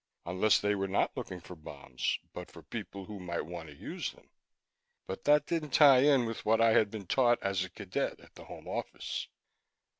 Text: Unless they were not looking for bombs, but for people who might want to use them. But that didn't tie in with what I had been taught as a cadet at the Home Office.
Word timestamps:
Unless 0.25 0.61
they 0.61 0.73
were 0.73 0.87
not 0.87 1.15
looking 1.15 1.39
for 1.39 1.55
bombs, 1.55 2.17
but 2.33 2.49
for 2.49 2.63
people 2.63 3.05
who 3.05 3.19
might 3.19 3.45
want 3.45 3.69
to 3.69 3.75
use 3.75 4.13
them. 4.13 4.31
But 5.05 5.25
that 5.25 5.45
didn't 5.45 5.75
tie 5.75 5.99
in 5.99 6.25
with 6.25 6.43
what 6.43 6.59
I 6.59 6.71
had 6.71 6.89
been 6.89 7.05
taught 7.05 7.37
as 7.43 7.63
a 7.63 7.69
cadet 7.69 8.19
at 8.19 8.33
the 8.33 8.45
Home 8.45 8.67
Office. 8.67 9.27